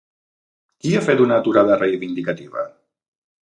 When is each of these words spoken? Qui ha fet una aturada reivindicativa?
Qui 0.85 0.93
ha 0.95 1.03
fet 1.09 1.21
una 1.27 1.39
aturada 1.43 1.77
reivindicativa? 1.85 2.69